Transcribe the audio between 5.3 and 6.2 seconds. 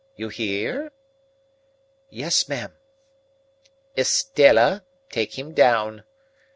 him down.